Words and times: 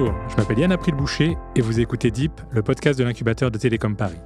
Bonjour, 0.00 0.14
je 0.30 0.36
m'appelle 0.36 0.58
Yann 0.58 0.72
April-Boucher 0.72 1.36
et 1.54 1.60
vous 1.60 1.78
écoutez 1.78 2.10
Deep, 2.10 2.32
le 2.52 2.62
podcast 2.62 2.98
de 2.98 3.04
l'incubateur 3.04 3.50
de 3.50 3.58
Télécom 3.58 3.94
Paris. 3.96 4.16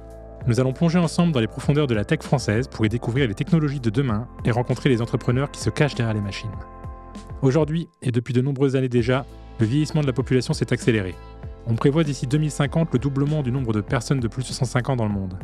Nous 0.47 0.61
allons 0.61 0.71
plonger 0.71 0.99
ensemble 0.99 1.33
dans 1.33 1.41
les 1.41 1.49
profondeurs 1.49 1.85
de 1.85 1.93
la 1.93 2.05
tech 2.05 2.21
française 2.21 2.69
pour 2.69 2.85
y 2.85 2.89
découvrir 2.89 3.27
les 3.27 3.33
technologies 3.33 3.81
de 3.81 3.89
demain 3.89 4.25
et 4.45 4.51
rencontrer 4.51 4.87
les 4.87 5.01
entrepreneurs 5.01 5.51
qui 5.51 5.59
se 5.59 5.69
cachent 5.69 5.95
derrière 5.95 6.15
les 6.15 6.21
machines. 6.21 6.55
Aujourd'hui, 7.41 7.89
et 8.01 8.11
depuis 8.11 8.33
de 8.33 8.39
nombreuses 8.39 8.77
années 8.77 8.87
déjà, 8.87 9.25
le 9.59 9.65
vieillissement 9.65 9.99
de 9.99 10.07
la 10.07 10.13
population 10.13 10.53
s'est 10.53 10.71
accéléré. 10.71 11.13
On 11.67 11.75
prévoit 11.75 12.05
d'ici 12.05 12.25
2050 12.25 12.93
le 12.93 12.99
doublement 12.99 13.43
du 13.43 13.51
nombre 13.51 13.73
de 13.73 13.81
personnes 13.81 14.21
de 14.21 14.29
plus 14.29 14.47
de 14.47 14.53
105 14.53 14.91
ans 14.91 14.95
dans 14.95 15.07
le 15.07 15.11
monde. 15.11 15.37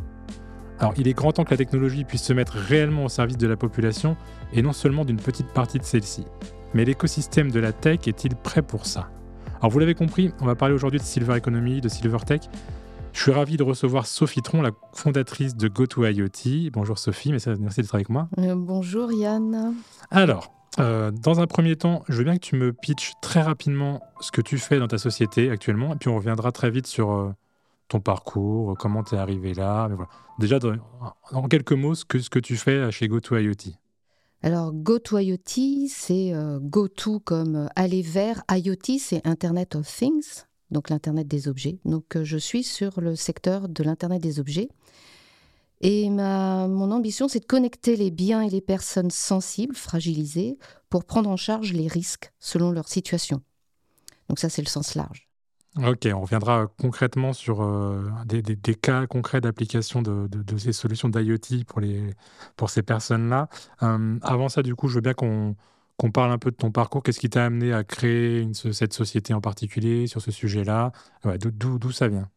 Alors 0.78 0.94
il 0.96 1.08
est 1.08 1.12
grand 1.12 1.32
temps 1.32 1.44
que 1.44 1.50
la 1.50 1.58
technologie 1.58 2.04
puisse 2.04 2.24
se 2.24 2.32
mettre 2.32 2.54
réellement 2.54 3.04
au 3.04 3.10
service 3.10 3.36
de 3.36 3.46
la 3.46 3.56
population 3.56 4.16
et 4.54 4.62
non 4.62 4.72
seulement 4.72 5.04
d'une 5.04 5.20
petite 5.20 5.52
partie 5.52 5.78
de 5.78 5.84
celle-ci. 5.84 6.24
Mais 6.72 6.86
l'écosystème 6.86 7.50
de 7.50 7.60
la 7.60 7.72
tech 7.72 8.08
est-il 8.08 8.34
prêt 8.34 8.62
pour 8.62 8.86
ça? 8.86 9.10
Alors 9.62 9.70
vous 9.70 9.78
l'avez 9.78 9.94
compris, 9.94 10.32
on 10.40 10.44
va 10.44 10.56
parler 10.56 10.74
aujourd'hui 10.74 10.98
de 10.98 11.04
Silver 11.04 11.36
Economy, 11.36 11.80
de 11.80 11.88
Silver 11.88 12.18
Tech. 12.26 12.40
Je 13.12 13.22
suis 13.22 13.30
ravi 13.30 13.56
de 13.56 13.62
recevoir 13.62 14.06
Sophie 14.06 14.42
Tron, 14.42 14.60
la 14.60 14.72
fondatrice 14.92 15.54
de 15.54 15.68
GoToIoT. 15.68 16.70
Bonjour 16.72 16.98
Sophie, 16.98 17.30
merci 17.30 17.80
d'être 17.80 17.94
avec 17.94 18.08
moi. 18.08 18.28
Euh, 18.38 18.56
bonjour 18.56 19.12
Yann. 19.12 19.76
Alors, 20.10 20.52
euh, 20.80 21.12
dans 21.12 21.38
un 21.38 21.46
premier 21.46 21.76
temps, 21.76 22.02
je 22.08 22.16
veux 22.16 22.24
bien 22.24 22.34
que 22.34 22.40
tu 22.40 22.56
me 22.56 22.72
pitches 22.72 23.12
très 23.22 23.40
rapidement 23.40 24.02
ce 24.20 24.32
que 24.32 24.40
tu 24.40 24.58
fais 24.58 24.80
dans 24.80 24.88
ta 24.88 24.98
société 24.98 25.48
actuellement, 25.48 25.94
et 25.94 25.96
puis 25.96 26.08
on 26.08 26.16
reviendra 26.16 26.50
très 26.50 26.72
vite 26.72 26.88
sur 26.88 27.12
euh, 27.12 27.32
ton 27.86 28.00
parcours, 28.00 28.76
comment 28.76 29.04
tu 29.04 29.14
es 29.14 29.18
arrivé 29.18 29.54
là. 29.54 29.86
Mais 29.88 29.94
voilà. 29.94 30.10
Déjà, 30.40 30.58
en 31.30 31.46
quelques 31.46 31.70
mots, 31.70 31.94
ce 31.94 32.04
que, 32.04 32.18
ce 32.18 32.30
que 32.30 32.40
tu 32.40 32.56
fais 32.56 32.90
chez 32.90 33.06
GoToIoT. 33.06 33.76
Alors, 34.44 34.72
GoToIoT, 34.72 35.86
c'est 35.88 36.34
euh, 36.34 36.58
GoTo 36.60 37.20
comme 37.20 37.54
euh, 37.54 37.66
aller 37.76 38.02
vers. 38.02 38.42
IoT, 38.50 38.98
c'est 38.98 39.24
Internet 39.24 39.76
of 39.76 39.86
Things, 39.86 40.42
donc 40.72 40.90
l'Internet 40.90 41.28
des 41.28 41.46
objets. 41.46 41.78
Donc, 41.84 42.16
euh, 42.16 42.24
je 42.24 42.38
suis 42.38 42.64
sur 42.64 43.00
le 43.00 43.14
secteur 43.14 43.68
de 43.68 43.84
l'Internet 43.84 44.20
des 44.20 44.40
objets. 44.40 44.68
Et 45.80 46.10
ma, 46.10 46.66
mon 46.66 46.90
ambition, 46.90 47.28
c'est 47.28 47.38
de 47.38 47.44
connecter 47.44 47.94
les 47.94 48.10
biens 48.10 48.42
et 48.42 48.50
les 48.50 48.60
personnes 48.60 49.12
sensibles, 49.12 49.76
fragilisées, 49.76 50.58
pour 50.90 51.04
prendre 51.04 51.30
en 51.30 51.36
charge 51.36 51.72
les 51.72 51.86
risques 51.86 52.32
selon 52.40 52.72
leur 52.72 52.88
situation. 52.88 53.42
Donc 54.28 54.40
ça, 54.40 54.48
c'est 54.48 54.62
le 54.62 54.68
sens 54.68 54.96
large. 54.96 55.31
Ok, 55.78 56.06
on 56.14 56.20
reviendra 56.20 56.66
concrètement 56.78 57.32
sur 57.32 57.62
euh, 57.62 58.02
des, 58.26 58.74
cas 58.74 59.06
concrets 59.06 59.40
d'application 59.40 60.02
de, 60.02 60.28
ces 60.58 60.72
solutions 60.72 61.08
d'IoT 61.08 61.64
pour, 61.66 61.80
pour 62.56 62.68
ces 62.68 62.82
personnes-là. 62.82 63.48
Euh, 63.82 64.18
avant 64.20 64.50
ça, 64.50 64.62
du 64.62 64.74
coup, 64.74 64.88
je 64.88 64.96
veux 64.96 65.00
bien 65.00 65.14
qu'on 65.14 65.56
parle 66.12 66.30
un 66.30 66.36
peu 66.36 66.50
de 66.50 66.56
ton 66.56 66.70
parcours. 66.70 67.02
Qu'est-ce 67.02 67.20
qui 67.20 67.30
t'a 67.30 67.46
amené 67.46 67.72
à 67.72 67.84
créer 67.84 68.46
cette 68.52 68.92
société 68.92 69.32
en 69.32 69.40
particulier 69.40 70.06
sur 70.06 70.20
ce 70.20 70.30
sujet-là? 70.30 70.92
D'où 71.24 71.90
ça 71.90 72.08
vient? 72.08 72.28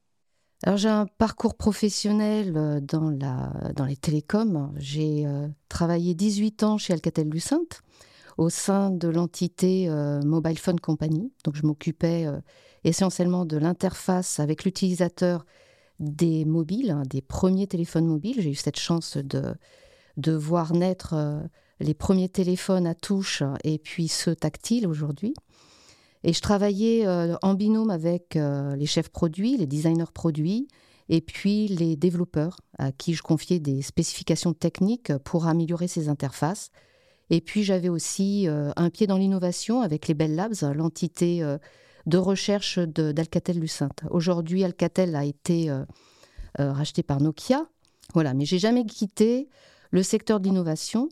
Alors 0.64 0.78
j'ai 0.78 0.90
un 0.90 1.06
parcours 1.06 1.56
professionnel 1.56 2.54
euh, 2.56 2.80
dans, 2.80 3.10
la, 3.10 3.52
dans 3.76 3.84
les 3.84 3.98
télécoms. 3.98 4.72
J'ai 4.78 5.26
travaillé 5.68 6.16
18 6.16 6.64
ans 6.64 6.78
chez 6.78 6.94
Alcatel-Lucent 6.94 7.82
au 8.38 8.50
sein 8.50 8.92
de 8.92 9.10
l'entité 9.10 9.90
Mobile 10.24 10.58
Phone 10.58 10.80
Company. 10.80 11.34
Donc 11.44 11.56
je 11.56 11.66
m'occupais 11.66 12.28
essentiellement 12.86 13.46
de 13.46 13.58
l'interface 13.58 14.40
avec 14.40 14.64
l'utilisateur 14.64 15.46
des 16.00 16.46
mobiles, 16.46 16.92
hein, 16.92 17.04
des 17.10 17.22
premiers 17.22 17.68
téléphones 17.68 18.06
mobiles. 18.06 18.42
J'ai 18.42 18.52
eu 18.52 18.56
cette 18.56 18.80
chance 18.80 19.18
de, 19.18 19.56
de 20.18 20.32
voir 20.32 20.74
naître 20.74 21.14
euh, 21.14 21.40
les 21.80 21.94
premiers 21.94 22.30
téléphones 22.30 22.88
à 22.88 22.94
touche 22.94 23.44
et 23.64 23.80
puis 23.80 24.08
ceux 24.08 24.36
tactiles 24.36 24.88
aujourd'hui. 24.88 25.34
Et 26.24 26.34
je 26.34 26.42
travaillais 26.42 27.06
euh, 27.06 27.36
en 27.42 27.54
binôme 27.56 27.90
avec 27.90 28.36
euh, 28.36 28.76
les 28.76 28.86
chefs 28.86 29.10
produits, 29.10 29.58
les 29.58 29.68
designers 29.68 30.12
produits, 30.14 30.68
et 31.08 31.22
puis 31.22 31.68
les 31.68 31.96
développeurs 31.96 32.62
à 32.80 32.92
qui 32.92 33.14
je 33.14 33.22
confiais 33.22 33.60
des 33.60 33.82
spécifications 33.82 34.54
techniques 34.54 35.16
pour 35.20 35.48
améliorer 35.48 35.88
ces 35.88 36.10
interfaces. 36.10 36.72
Et 37.30 37.42
puis 37.42 37.64
j'avais 37.64 37.90
aussi 37.90 38.48
un 38.48 38.90
pied 38.90 39.06
dans 39.06 39.18
l'innovation 39.18 39.82
avec 39.82 40.08
les 40.08 40.16
Bell 40.16 40.36
Labs, 40.36 40.74
l'entité 40.76 41.44
de 42.06 42.18
recherche 42.18 42.80
d'Alcatel-Lucent. 42.80 43.90
Aujourd'hui, 44.10 44.64
Alcatel 44.64 45.16
a 45.16 45.26
été 45.26 45.70
euh, 45.70 45.84
euh, 46.60 46.72
racheté 46.72 47.04
par 47.04 47.20
Nokia. 47.20 47.66
Voilà, 48.14 48.34
mais 48.34 48.46
j'ai 48.46 48.60
jamais 48.60 48.86
quitté 48.86 49.50
le 49.92 50.04
secteur 50.04 50.40
de 50.40 50.46
l'innovation 50.46 51.10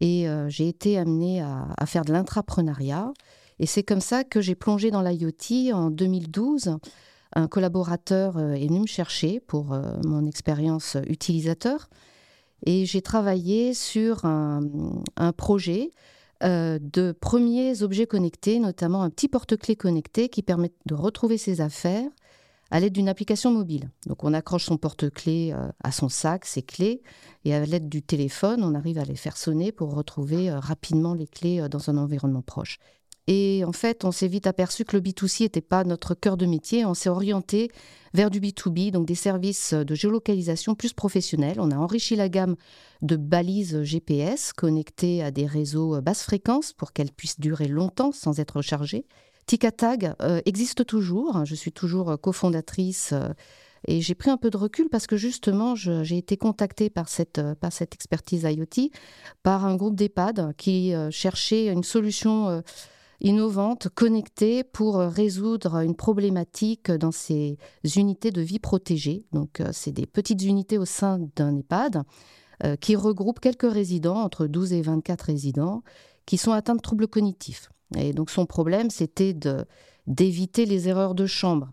et 0.00 0.28
euh, 0.28 0.48
j'ai 0.48 0.68
été 0.68 0.98
amenée 0.98 1.42
à, 1.42 1.86
faire 1.86 2.04
de 2.04 2.12
l'intrapreneuriat. 2.12 3.12
Et 3.58 3.66
c'est 3.66 3.82
comme 3.82 4.00
ça 4.00 4.24
que 4.24 4.40
j'ai 4.40 4.54
plongé 4.54 4.90
dans 4.90 5.02
l'IoT 5.02 5.74
en 5.74 5.90
2012. 5.90 6.78
Un 7.34 7.46
collaborateur 7.46 8.38
est 8.40 8.66
venu 8.66 8.80
me 8.80 8.86
chercher 8.86 9.40
pour 9.40 9.78
mon 10.04 10.26
expérience 10.26 10.96
utilisateur 11.06 11.88
et 12.66 12.86
j'ai 12.86 13.02
travaillé 13.02 13.72
sur 13.72 14.24
un, 14.24 14.62
un 15.16 15.32
projet 15.32 15.90
euh, 16.42 16.78
de 16.80 17.12
premiers 17.12 17.82
objets 17.82 18.06
connectés, 18.06 18.58
notamment 18.58 19.02
un 19.02 19.10
petit 19.10 19.28
porte-clés 19.28 19.76
connecté 19.76 20.28
qui 20.28 20.42
permet 20.42 20.72
de 20.86 20.94
retrouver 20.94 21.36
ses 21.36 21.60
affaires 21.60 22.08
à 22.70 22.80
l'aide 22.80 22.92
d'une 22.92 23.08
application 23.08 23.50
mobile. 23.50 23.90
Donc 24.06 24.24
on 24.24 24.32
accroche 24.32 24.64
son 24.64 24.78
porte-clés 24.78 25.52
euh, 25.52 25.70
à 25.82 25.92
son 25.92 26.08
sac, 26.08 26.44
ses 26.44 26.62
clés, 26.62 27.02
et 27.44 27.54
à 27.54 27.64
l'aide 27.66 27.88
du 27.88 28.02
téléphone, 28.02 28.62
on 28.62 28.74
arrive 28.74 28.98
à 28.98 29.04
les 29.04 29.16
faire 29.16 29.36
sonner 29.36 29.72
pour 29.72 29.94
retrouver 29.94 30.50
euh, 30.50 30.58
rapidement 30.58 31.14
les 31.14 31.26
clés 31.26 31.66
dans 31.68 31.90
un 31.90 31.96
environnement 31.96 32.42
proche. 32.42 32.78
Et 33.32 33.62
en 33.64 33.70
fait, 33.70 34.04
on 34.04 34.10
s'est 34.10 34.26
vite 34.26 34.48
aperçu 34.48 34.84
que 34.84 34.96
le 34.96 35.00
B2C 35.00 35.42
n'était 35.44 35.60
pas 35.60 35.84
notre 35.84 36.16
cœur 36.16 36.36
de 36.36 36.46
métier. 36.46 36.84
On 36.84 36.94
s'est 36.94 37.08
orienté 37.08 37.70
vers 38.12 38.28
du 38.28 38.40
B2B, 38.40 38.90
donc 38.90 39.06
des 39.06 39.14
services 39.14 39.72
de 39.72 39.94
géolocalisation 39.94 40.74
plus 40.74 40.92
professionnels. 40.92 41.60
On 41.60 41.70
a 41.70 41.76
enrichi 41.76 42.16
la 42.16 42.28
gamme 42.28 42.56
de 43.02 43.14
balises 43.14 43.84
GPS 43.84 44.52
connectées 44.52 45.22
à 45.22 45.30
des 45.30 45.46
réseaux 45.46 46.00
basse 46.02 46.24
fréquence 46.24 46.72
pour 46.72 46.92
qu'elles 46.92 47.12
puissent 47.12 47.38
durer 47.38 47.68
longtemps 47.68 48.10
sans 48.10 48.40
être 48.40 48.56
rechargées. 48.56 49.06
Ticatag 49.46 50.16
euh, 50.22 50.40
existe 50.44 50.84
toujours. 50.84 51.44
Je 51.44 51.54
suis 51.54 51.70
toujours 51.70 52.20
cofondatrice. 52.20 53.12
Euh, 53.12 53.28
et 53.86 54.00
j'ai 54.00 54.16
pris 54.16 54.30
un 54.30 54.38
peu 54.38 54.50
de 54.50 54.56
recul 54.56 54.88
parce 54.88 55.06
que 55.06 55.16
justement, 55.16 55.76
j'ai 55.76 56.18
été 56.18 56.36
contactée 56.36 56.90
par 56.90 57.08
cette, 57.08 57.38
euh, 57.38 57.54
par 57.54 57.72
cette 57.72 57.94
expertise 57.94 58.42
IoT, 58.42 58.90
par 59.44 59.66
un 59.66 59.76
groupe 59.76 59.94
d'EHPAD 59.94 60.52
qui 60.56 60.92
cherchait 61.12 61.68
une 61.68 61.84
solution 61.84 62.62
innovante, 63.20 63.88
connectée 63.94 64.64
pour 64.64 64.98
euh, 64.98 65.08
résoudre 65.08 65.76
une 65.76 65.94
problématique 65.94 66.90
dans 66.90 67.12
ces 67.12 67.58
unités 67.96 68.30
de 68.30 68.40
vie 68.40 68.58
protégées. 68.58 69.24
Donc, 69.32 69.60
euh, 69.60 69.70
c'est 69.72 69.92
des 69.92 70.06
petites 70.06 70.42
unités 70.42 70.78
au 70.78 70.84
sein 70.84 71.18
d'un 71.36 71.56
EHPAD 71.58 72.02
euh, 72.64 72.76
qui 72.76 72.96
regroupent 72.96 73.40
quelques 73.40 73.70
résidents, 73.70 74.18
entre 74.22 74.46
12 74.46 74.72
et 74.72 74.82
24 74.82 75.22
résidents, 75.22 75.82
qui 76.26 76.36
sont 76.36 76.52
atteints 76.52 76.76
de 76.76 76.80
troubles 76.80 77.08
cognitifs. 77.08 77.70
Et 77.96 78.12
donc, 78.12 78.30
son 78.30 78.46
problème, 78.46 78.90
c'était 78.90 79.34
d'éviter 80.06 80.64
les 80.64 80.88
erreurs 80.88 81.14
de 81.14 81.26
chambre. 81.26 81.72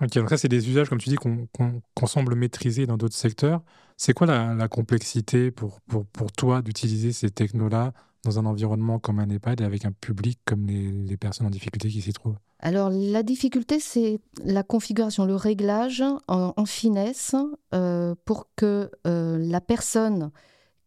Ok, 0.00 0.14
donc 0.14 0.28
ça, 0.28 0.36
c'est 0.36 0.48
des 0.48 0.68
usages, 0.68 0.88
comme 0.88 1.00
tu 1.00 1.08
dis, 1.08 1.16
qu'on 1.16 2.06
semble 2.06 2.36
maîtriser 2.36 2.86
dans 2.86 2.96
d'autres 2.96 3.16
secteurs. 3.16 3.62
C'est 3.96 4.12
quoi 4.12 4.28
la, 4.28 4.68
complexité 4.68 5.50
pour, 5.50 5.80
pour, 5.80 6.06
pour 6.06 6.30
toi 6.30 6.62
d'utiliser 6.62 7.12
ces 7.12 7.30
technos-là 7.30 7.92
dans 8.28 8.38
un 8.38 8.46
environnement 8.46 8.98
comme 8.98 9.20
un 9.20 9.30
EHPAD 9.30 9.62
et 9.62 9.64
avec 9.64 9.84
un 9.86 9.92
public 9.92 10.38
comme 10.44 10.66
les, 10.66 11.16
personnes 11.16 11.46
en 11.46 11.50
difficulté 11.50 11.88
qui 11.88 12.02
s'y 12.02 12.12
trouvent 12.12 12.36
Alors 12.60 12.90
la 12.90 13.22
difficulté, 13.22 13.80
c'est 13.80 14.20
la 14.44 14.62
configuration, 14.62 15.24
le 15.24 15.34
réglage 15.34 16.04
en, 16.28 16.64
finesse 16.66 17.34
euh, 17.74 18.14
pour 18.26 18.48
que 18.54 18.90
euh, 19.06 19.38
la 19.38 19.60
personne 19.60 20.30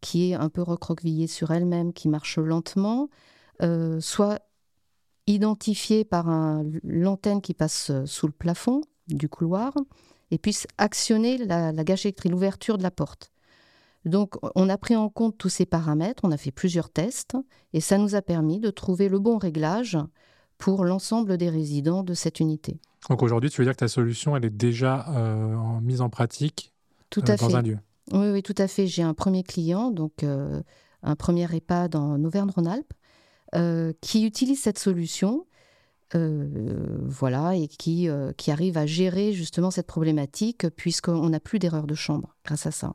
qui 0.00 0.30
est 0.30 0.34
un 0.34 0.48
peu 0.48 0.62
recroquevillée 0.62 1.26
sur 1.26 1.50
elle-même, 1.50 1.92
qui 1.92 2.08
marche 2.08 2.38
lentement, 2.38 3.08
euh, 3.60 4.00
soit 4.00 4.40
identifiée 5.26 6.04
par 6.04 6.26
l'antenne 6.82 7.40
qui 7.40 7.54
passe 7.54 7.90
sous 8.04 8.26
le 8.26 8.32
plafond 8.32 8.82
du 9.08 9.28
couloir 9.28 9.74
et 10.30 10.38
puisse 10.38 10.66
actionner 10.78 11.38
la, 11.38 11.72
la 11.72 11.84
gâche 11.84 12.06
électrique, 12.06 12.32
l'ouverture 12.32 12.78
de 12.78 12.82
la 12.82 12.90
porte. 12.90 13.31
Donc, 14.04 14.34
on 14.56 14.68
a 14.68 14.76
pris 14.76 14.96
en 14.96 15.08
compte 15.08 15.38
tous 15.38 15.48
ces 15.48 15.66
paramètres, 15.66 16.24
on 16.24 16.32
a 16.32 16.36
fait 16.36 16.50
plusieurs 16.50 16.90
tests, 16.90 17.36
et 17.72 17.80
ça 17.80 17.98
nous 17.98 18.14
a 18.14 18.22
permis 18.22 18.58
de 18.58 18.70
trouver 18.70 19.08
le 19.08 19.18
bon 19.18 19.38
réglage 19.38 19.98
pour 20.58 20.84
l'ensemble 20.84 21.38
des 21.38 21.48
résidents 21.48 22.02
de 22.02 22.14
cette 22.14 22.40
unité. 22.40 22.80
Donc 23.08 23.22
aujourd'hui, 23.22 23.50
tu 23.50 23.60
veux 23.60 23.64
dire 23.64 23.72
que 23.72 23.78
ta 23.78 23.88
solution, 23.88 24.36
elle 24.36 24.44
est 24.44 24.50
déjà 24.50 25.06
euh, 25.08 25.80
mise 25.80 26.00
en 26.00 26.08
pratique 26.08 26.72
tout 27.10 27.20
euh, 27.22 27.36
dans 27.36 27.48
fait. 27.48 27.54
un 27.54 27.62
lieu? 27.62 27.78
Oui, 28.12 28.30
oui, 28.30 28.42
tout 28.42 28.54
à 28.58 28.68
fait. 28.68 28.86
J'ai 28.86 29.02
un 29.02 29.14
premier 29.14 29.42
client, 29.42 29.90
donc 29.90 30.22
euh, 30.22 30.60
un 31.02 31.16
premier 31.16 31.52
EHPAD 31.52 31.96
en 31.96 32.22
Auvergne-Rhône-Alpes, 32.24 32.92
qui 34.00 34.24
utilise 34.24 34.60
cette 34.60 34.78
solution. 34.78 35.46
voilà, 36.14 37.56
et 37.56 37.68
qui, 37.68 38.08
qui 38.36 38.50
arrive 38.50 38.78
à 38.78 38.86
gérer 38.86 39.32
justement 39.32 39.70
cette 39.70 39.86
problématique, 39.86 40.68
puisqu'on 40.70 41.28
n'a 41.28 41.40
plus 41.40 41.58
d'erreur 41.58 41.86
de 41.86 41.94
chambre 41.94 42.36
grâce 42.44 42.66
à 42.66 42.70
ça. 42.70 42.94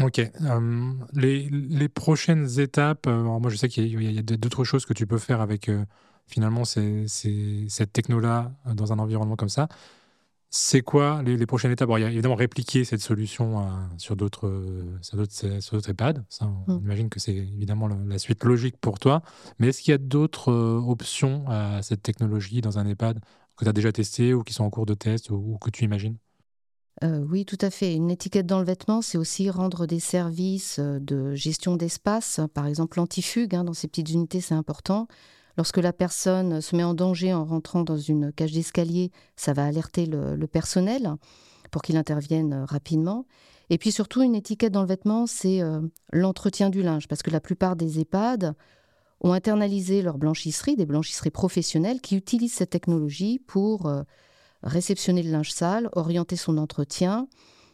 Ok. 0.00 0.18
Euh, 0.18 0.92
les, 1.12 1.48
les, 1.48 1.88
prochaines 1.88 2.58
étapes, 2.58 3.06
euh, 3.06 3.22
moi 3.22 3.48
je 3.48 3.56
sais 3.56 3.68
qu'il 3.68 4.02
y 4.02 4.18
a, 4.18 4.22
d'autres 4.22 4.64
choses 4.64 4.86
que 4.86 4.92
tu 4.92 5.06
peux 5.06 5.18
faire 5.18 5.40
avec 5.40 5.68
euh, 5.68 5.84
finalement 6.26 6.64
cette 6.64 7.92
techno-là 7.92 8.52
dans 8.74 8.92
un 8.92 8.98
environnement 8.98 9.36
comme 9.36 9.48
ça. 9.48 9.68
C'est 10.50 10.82
quoi 10.82 11.22
les, 11.22 11.46
prochaines 11.46 11.72
étapes? 11.72 11.90
Il 11.96 12.00
y 12.00 12.04
a 12.04 12.10
évidemment 12.10 12.34
répliquer 12.34 12.84
cette 12.84 13.00
solution 13.00 13.60
euh, 13.60 13.62
sur 13.98 14.16
d'autres 14.16 14.48
EHPAD. 15.88 16.24
Ça, 16.28 16.46
on 16.46 16.74
mmh. 16.74 16.84
imagine 16.84 17.08
que 17.08 17.20
c'est 17.20 17.34
évidemment 17.34 17.88
la, 17.88 18.18
suite 18.18 18.42
logique 18.44 18.76
pour 18.76 18.98
toi. 18.98 19.22
Mais 19.58 19.68
est-ce 19.68 19.82
qu'il 19.82 19.92
y 19.92 19.94
a 19.94 19.98
d'autres 19.98 20.52
options 20.52 21.44
à 21.48 21.82
cette 21.82 22.02
technologie 22.02 22.60
dans 22.60 22.78
un 22.78 22.86
EHPAD 22.86 23.20
que 23.56 23.64
tu 23.64 23.68
as 23.68 23.72
déjà 23.72 23.92
testé 23.92 24.34
ou 24.34 24.42
qui 24.42 24.54
sont 24.54 24.64
en 24.64 24.70
cours 24.70 24.86
de 24.86 24.94
test 24.94 25.30
ou, 25.30 25.58
que 25.60 25.70
tu 25.70 25.84
imagines? 25.84 26.16
Euh, 27.02 27.24
oui, 27.28 27.44
tout 27.44 27.58
à 27.60 27.70
fait. 27.70 27.94
Une 27.94 28.10
étiquette 28.10 28.46
dans 28.46 28.60
le 28.60 28.64
vêtement, 28.64 29.02
c'est 29.02 29.18
aussi 29.18 29.50
rendre 29.50 29.86
des 29.86 29.98
services 29.98 30.78
de 30.78 31.34
gestion 31.34 31.76
d'espace, 31.76 32.40
par 32.54 32.66
exemple 32.66 32.98
l'antifugue. 32.98 33.54
Hein, 33.54 33.64
dans 33.64 33.72
ces 33.72 33.88
petites 33.88 34.10
unités, 34.10 34.40
c'est 34.40 34.54
important. 34.54 35.08
Lorsque 35.56 35.78
la 35.78 35.92
personne 35.92 36.60
se 36.60 36.74
met 36.74 36.82
en 36.84 36.94
danger 36.94 37.32
en 37.32 37.44
rentrant 37.44 37.82
dans 37.82 37.96
une 37.96 38.32
cage 38.32 38.52
d'escalier, 38.52 39.12
ça 39.36 39.52
va 39.52 39.64
alerter 39.64 40.06
le, 40.06 40.46
personnel 40.46 41.14
pour 41.70 41.82
qu'il 41.82 41.96
intervienne 41.96 42.64
rapidement. 42.68 43.26
Et 43.70 43.78
puis 43.78 43.92
surtout, 43.92 44.22
une 44.22 44.34
étiquette 44.34 44.72
dans 44.72 44.82
le 44.82 44.88
vêtement, 44.88 45.26
c'est 45.26 45.62
euh, 45.62 45.80
l'entretien 46.12 46.70
du 46.70 46.82
linge, 46.82 47.08
parce 47.08 47.22
que 47.22 47.30
la 47.30 47.40
plupart 47.40 47.76
des 47.76 48.00
EHPAD 48.00 48.54
ont 49.20 49.32
internalisé 49.32 50.02
leur 50.02 50.18
blanchisserie, 50.18 50.76
des 50.76 50.86
blanchisseries 50.86 51.30
professionnelles 51.30 52.00
qui 52.00 52.16
utilisent 52.16 52.52
cette 52.52 52.70
technologie 52.70 53.38
pour 53.38 53.86
euh, 53.86 54.02
réceptionner 54.64 55.22
le 55.22 55.30
linge 55.30 55.52
sale, 55.52 55.88
orienter 55.92 56.36
son 56.36 56.58
entretien 56.58 57.28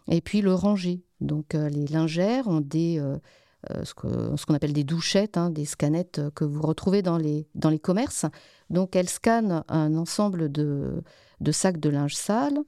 et 0.09 0.21
puis 0.21 0.43
le 0.43 0.53
ranger. 0.53 1.03
Donc 1.21 1.55
euh, 1.55 1.69
les 1.69 1.87
lingères 1.87 2.49
ont 2.49 2.61
des 2.61 3.01
euh, 3.71 3.85
ce 3.85 3.93
qu'on 4.47 4.55
appelle 4.55 4.73
des 4.73 4.85
douchettes, 4.85 5.37
hein, 5.37 5.51
des 5.51 5.67
scanettes 5.67 6.23
que 6.35 6.45
vous 6.45 6.63
retrouvez 6.63 7.03
dans 7.03 7.19
les, 7.19 7.47
dans 7.55 7.69
les 7.69 7.79
commerces. 7.79 8.25
Donc 8.71 8.97
elles 8.97 9.09
scannent 9.09 9.65
un 9.69 9.97
ensemble 9.97 10.51
de, 10.51 11.03
de 11.41 11.53
sacs 11.53 11.79
de 11.79 11.91
linge 11.91 12.15
sale. 12.15 12.59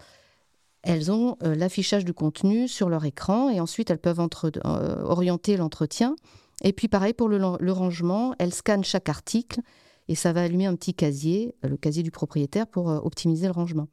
Elles 0.82 1.10
ont 1.10 1.36
euh, 1.44 1.54
l'affichage 1.54 2.04
du 2.04 2.12
contenu 2.12 2.68
sur 2.68 2.90
leur 2.90 3.06
écran 3.06 3.48
et 3.48 3.58
ensuite 3.60 3.90
elles 3.90 3.98
peuvent 3.98 4.20
euh, 4.20 5.02
orienter 5.04 5.56
l'entretien. 5.56 6.14
Et 6.62 6.75
puis 6.75 6.88
pareil 6.88 7.14
pour 7.14 7.28
le, 7.28 7.38
le, 7.38 7.72
rangement, 7.72 8.34
elles 8.38 8.52
scannent 8.52 8.84
chaque 8.84 9.08
article 9.08 9.60
et 10.08 10.14
ça 10.14 10.32
va 10.32 10.43
allumer 10.43 10.66
un 10.66 10.75
petit 10.75 10.94
casier, 10.94 11.54
le 11.62 11.76
casier 11.76 12.02
du 12.02 12.10
propriétaire, 12.10 12.66
pour 12.66 12.87
optimiser 12.87 13.46
le 13.46 13.52
rangement. 13.52 13.88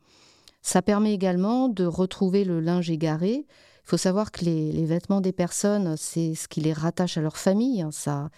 Ça 0.61 0.81
permet 0.81 1.13
également 1.13 1.69
de 1.69 1.85
retrouver 1.85 2.43
le 2.43 2.59
linge 2.59 2.89
égaré 2.89 3.45
il 3.89 3.93
faut 3.93 3.97
savoir 3.97 4.31
que 4.31 4.45
les, 4.45 4.85
vêtements 4.85 5.19
des 5.19 5.31
personnes, 5.31 5.97
c'est 5.97 6.35
ce 6.35 6.47
qui 6.47 6.61
les 6.61 6.73
rattache 6.73 7.17
à 7.17 7.21
leur 7.21 7.37
famille. 7.37 7.81
Hein. 7.81 7.89
Ça, 7.91 8.29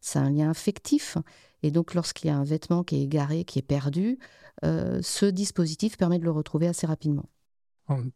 c'est 0.00 0.20
un 0.20 0.30
lien 0.30 0.48
affectif. 0.48 1.18
Et 1.64 1.72
donc, 1.72 1.94
lorsqu'il 1.94 2.28
y 2.28 2.30
a 2.30 2.36
un 2.36 2.44
vêtement 2.44 2.84
qui 2.84 2.94
est 2.94 3.02
égaré, 3.02 3.42
qui 3.42 3.58
est 3.58 3.62
perdu, 3.62 4.20
euh, 4.64 5.00
ce 5.02 5.26
dispositif 5.26 5.96
permet 5.96 6.20
de 6.20 6.24
le 6.24 6.30
retrouver 6.30 6.68
assez 6.68 6.86
rapidement. 6.86 7.24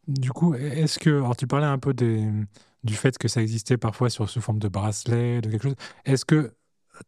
Du 0.06 0.30
coup, 0.30 0.54
est-ce 0.54 1.00
que. 1.00 1.10
Alors, 1.10 1.36
tu 1.36 1.48
parlais 1.48 1.66
un 1.66 1.80
peu 1.80 1.94
du 1.94 2.94
fait 2.94 3.18
que 3.18 3.26
ça 3.26 3.42
existait 3.42 3.76
parfois 3.76 4.08
sous 4.08 4.40
forme 4.40 4.60
de 4.60 4.68
bracelet, 4.68 5.40
de 5.40 5.50
quelque 5.50 5.64
chose. 5.64 5.76
Est-ce 6.04 6.24
que 6.24 6.54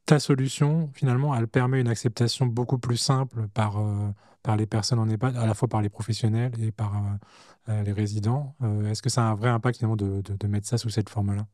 ta 0.05 0.19
solution, 0.19 0.91
finalement, 0.95 1.35
elle 1.35 1.49
permet 1.49 1.81
une 1.81 1.89
acceptation 1.89 2.47
beaucoup 2.47 2.79
plus 2.79 2.97
simple 2.97 3.49
par, 3.55 3.79
euh, 3.79 4.09
par 4.43 4.57
les 4.57 4.67
personnes 4.67 4.99
en 4.99 5.09
EHPAD, 5.09 5.37
à 5.37 5.47
la 5.47 5.55
fois 5.55 5.69
par 5.69 5.83
les 5.83 5.89
professionnels 5.89 6.53
et 6.61 6.73
par 6.73 6.97
euh, 6.97 7.73
euh, 7.73 7.83
les 7.83 7.93
résidents. 7.93 8.55
Est-ce 8.87 9.03
que 9.03 9.11
ça 9.11 9.23
a 9.23 9.31
un 9.31 9.35
vrai 9.35 9.49
impact, 9.49 9.79
finalement, 9.79 9.97
de, 9.97 10.23
de, 10.23 10.47
mettre 10.47 10.67
ça 10.67 10.79
sous 10.79 10.91
cette 10.91 11.09
forme-là? 11.09 11.47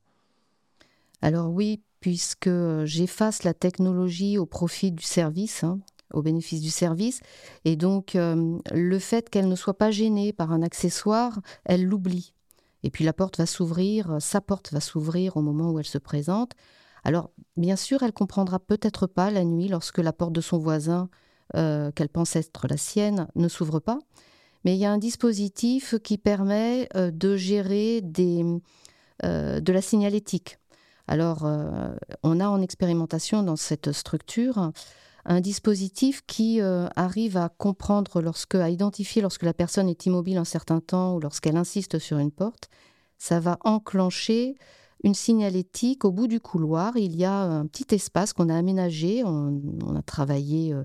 Alors 1.20 1.50
oui, 1.50 1.80
puisque 2.00 2.50
j'efface 2.84 3.44
la 3.44 3.54
technologie 3.54 4.38
au 4.38 4.46
profit 4.46 4.92
du 4.92 5.04
service, 5.04 5.62
hein, 5.62 5.78
au 6.12 6.22
bénéfice 6.22 6.60
du 6.60 6.70
service, 6.70 7.20
et 7.64 7.76
donc 7.76 8.14
le 8.16 8.98
fait 8.98 9.30
qu'elle 9.30 9.48
ne 9.48 9.54
soit 9.54 9.78
pas 9.78 9.92
gênée 9.92 10.32
par 10.32 10.52
un 10.52 10.62
accessoire, 10.62 11.40
elle 11.64 11.84
l'oublie. 11.84 12.34
Et 12.82 12.90
puis 12.90 13.04
la 13.04 13.12
porte 13.12 13.38
va 13.38 13.46
s'ouvrir, 13.46 14.16
sa 14.20 14.40
porte 14.40 14.72
va 14.72 14.80
s'ouvrir 14.80 15.36
au 15.36 15.42
moment 15.42 15.70
où 15.70 15.78
elle 15.78 15.86
se 15.86 15.98
présente. 15.98 16.54
Alors, 17.04 17.30
bien 17.56 17.76
sûr, 17.76 18.02
elle 18.02 18.12
comprendra 18.12 18.58
peut-être 18.58 19.06
pas 19.06 19.30
la 19.30 19.44
nuit 19.44 19.68
lorsque 19.68 19.98
la 19.98 20.12
porte 20.12 20.32
de 20.32 20.40
son 20.40 20.58
voisin, 20.58 21.08
euh, 21.56 21.90
qu'elle 21.92 22.08
pense 22.08 22.36
être 22.36 22.66
la 22.68 22.76
sienne, 22.76 23.28
ne 23.34 23.48
s'ouvre 23.48 23.80
pas. 23.80 23.98
Mais 24.64 24.74
il 24.74 24.78
y 24.78 24.84
a 24.84 24.92
un 24.92 24.98
dispositif 24.98 25.96
qui 25.98 26.16
permet 26.16 26.88
euh, 26.94 27.10
de 27.10 27.36
gérer 27.36 28.02
euh, 29.24 29.60
de 29.60 29.72
la 29.72 29.82
signalétique. 29.82 30.58
Alors, 31.08 31.44
on 32.22 32.38
a 32.38 32.48
en 32.48 32.62
expérimentation 32.62 33.42
dans 33.42 33.56
cette 33.56 33.90
structure 33.90 34.70
un 35.24 35.40
dispositif 35.40 36.22
qui 36.26 36.60
arrive 36.60 37.36
à 37.36 37.48
comprendre 37.48 38.22
lorsque, 38.22 38.54
à 38.54 38.70
identifier 38.70 39.20
lorsque 39.20 39.42
la 39.42 39.52
personne 39.52 39.88
est 39.88 40.06
immobile 40.06 40.38
un 40.38 40.44
certain 40.44 40.78
temps 40.78 41.16
ou 41.16 41.20
lorsqu'elle 41.20 41.56
insiste 41.56 41.98
sur 41.98 42.18
une 42.18 42.30
porte. 42.30 42.70
Ça 43.18 43.40
va 43.40 43.58
enclencher 43.64 44.54
une 45.02 45.14
signalétique. 45.14 46.04
Au 46.04 46.12
bout 46.12 46.26
du 46.26 46.40
couloir, 46.40 46.96
il 46.96 47.16
y 47.16 47.24
a 47.24 47.42
un 47.42 47.66
petit 47.66 47.94
espace 47.94 48.32
qu'on 48.32 48.48
a 48.48 48.56
aménagé. 48.56 49.22
On, 49.24 49.94
a 49.96 50.02
travaillé 50.02 50.72
euh, 50.72 50.84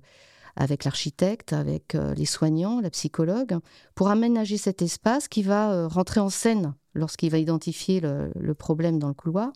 avec 0.56 0.84
l'architecte, 0.84 1.54
avec 1.54 1.96
euh, 1.96 2.14
les 2.16 2.26
soignants, 2.26 2.82
la 2.82 2.90
psychologue, 2.90 3.58
pour 3.96 4.10
aménager 4.10 4.58
cet 4.58 4.82
espace 4.82 5.28
qui 5.28 5.44
va 5.44 5.72
euh, 5.72 5.88
rentrer 5.88 6.20
en 6.20 6.30
scène 6.30 6.74
lorsqu'il 6.94 7.30
va 7.30 7.38
identifier 7.38 8.02
le, 8.02 8.54
problème 8.54 8.98
dans 8.98 9.08
le 9.08 9.14
couloir. 9.14 9.54